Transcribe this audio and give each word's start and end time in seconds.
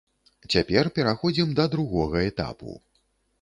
Цяпер 0.53 0.89
пераходзім 0.95 1.53
да 1.59 1.65
другога 1.75 2.25
этапу. 2.31 2.73